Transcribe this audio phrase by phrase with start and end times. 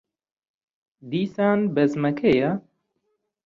[1.11, 2.51] دیسان بەزمەکەیە.